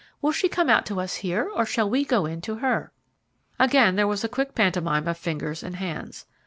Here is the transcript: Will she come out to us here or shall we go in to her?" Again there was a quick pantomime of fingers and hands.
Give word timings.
Will 0.19 0.31
she 0.31 0.49
come 0.49 0.67
out 0.67 0.87
to 0.87 0.99
us 0.99 1.17
here 1.17 1.47
or 1.53 1.63
shall 1.63 1.87
we 1.87 2.03
go 2.03 2.25
in 2.25 2.41
to 2.41 2.55
her?" 2.55 2.91
Again 3.59 3.97
there 3.97 4.07
was 4.07 4.23
a 4.23 4.27
quick 4.27 4.55
pantomime 4.55 5.07
of 5.07 5.15
fingers 5.15 5.61
and 5.61 5.75
hands. 5.75 6.25